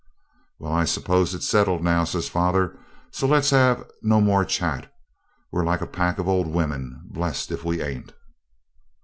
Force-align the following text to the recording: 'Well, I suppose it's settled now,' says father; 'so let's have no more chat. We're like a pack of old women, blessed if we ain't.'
'Well, 0.57 0.73
I 0.73 0.85
suppose 0.85 1.35
it's 1.35 1.45
settled 1.47 1.83
now,' 1.83 2.05
says 2.05 2.27
father; 2.27 2.75
'so 3.11 3.27
let's 3.27 3.51
have 3.51 3.87
no 4.01 4.19
more 4.19 4.43
chat. 4.43 4.91
We're 5.51 5.63
like 5.63 5.81
a 5.81 5.85
pack 5.85 6.17
of 6.17 6.27
old 6.27 6.47
women, 6.47 7.03
blessed 7.05 7.51
if 7.51 7.63
we 7.63 7.83
ain't.' 7.83 8.11